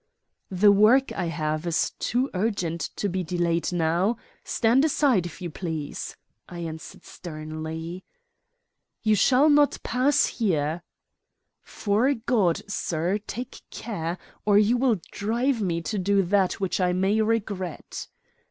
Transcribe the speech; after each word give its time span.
"The 0.49 0.71
work 0.71 1.11
I 1.11 1.25
have 1.25 1.67
is 1.67 1.91
too 1.99 2.31
urgent 2.33 2.89
to 2.95 3.07
be 3.07 3.23
delayed 3.23 3.71
now. 3.71 4.17
Stand 4.43 4.83
aside, 4.83 5.27
if 5.27 5.43
you 5.43 5.51
please," 5.51 6.17
I 6.49 6.57
answered 6.61 7.05
sternly. 7.05 8.03
"You 9.03 9.13
shall 9.13 9.47
not 9.47 9.77
pass 9.83 10.25
here." 10.25 10.81
"'Fore 11.61 12.15
God, 12.15 12.63
sir, 12.67 13.19
take 13.27 13.61
care, 13.69 14.17
or 14.43 14.57
you 14.57 14.75
will 14.75 14.99
drive 15.11 15.61
me 15.61 15.81
to 15.83 15.99
do 15.99 16.23
that 16.23 16.53
which 16.53 16.81
I 16.81 16.93
may 16.93 17.21
regret." 17.21 18.07